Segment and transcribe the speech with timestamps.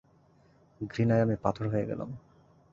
[0.81, 2.09] ঘৃণায় আমি পাথর হয়ে গেলাম।